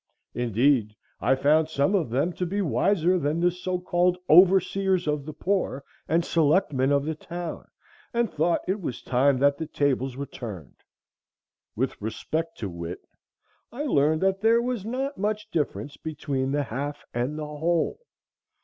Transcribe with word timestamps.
Indeed, 0.33 0.95
I 1.19 1.35
found 1.35 1.69
some 1.69 1.93
of 1.93 2.09
them 2.09 2.33
to 2.33 2.45
be 2.47 2.59
wiser 2.59 3.19
than 3.19 3.39
the 3.39 3.51
so 3.51 3.77
called 3.79 4.17
overseers 4.27 5.05
of 5.07 5.25
the 5.27 5.31
poor 5.31 5.83
and 6.07 6.25
selectmen 6.25 6.91
of 6.91 7.05
the 7.05 7.13
town, 7.13 7.67
and 8.11 8.27
thought 8.27 8.61
it 8.67 8.81
was 8.81 9.03
time 9.03 9.37
that 9.37 9.59
the 9.59 9.67
tables 9.67 10.17
were 10.17 10.25
turned. 10.25 10.77
With 11.75 12.01
respect 12.01 12.57
to 12.57 12.67
wit, 12.67 13.01
I 13.71 13.83
learned 13.83 14.21
that 14.21 14.41
there 14.41 14.59
was 14.59 14.83
not 14.83 15.19
much 15.19 15.51
difference 15.51 15.97
between 15.97 16.51
the 16.51 16.63
half 16.63 17.05
and 17.13 17.37
the 17.37 17.45
whole. 17.45 17.99